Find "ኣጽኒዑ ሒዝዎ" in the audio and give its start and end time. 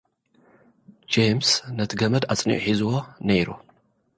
2.31-2.93